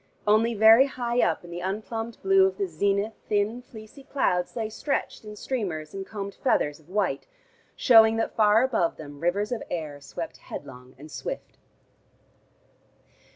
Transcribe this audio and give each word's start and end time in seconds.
Only, 0.25 0.55
very 0.55 0.87
high 0.87 1.21
up 1.21 1.43
in 1.45 1.51
the 1.51 1.59
unplumbed 1.61 2.17
blue 2.23 2.47
of 2.47 2.57
the 2.57 2.65
zenith 2.65 3.13
thin 3.29 3.61
fleecy 3.61 4.03
clouds 4.03 4.55
lay 4.55 4.67
stretched 4.67 5.23
in 5.25 5.35
streamers 5.35 5.93
and 5.93 6.07
combed 6.07 6.33
feathers 6.33 6.79
of 6.79 6.89
white, 6.89 7.27
showing 7.75 8.15
that 8.15 8.35
far 8.35 8.63
above 8.63 8.97
them 8.97 9.19
rivers 9.19 9.51
of 9.51 9.61
air 9.69 10.01
swept 10.01 10.37
headlong 10.37 10.95
and 10.97 11.11
swift. 11.11 11.59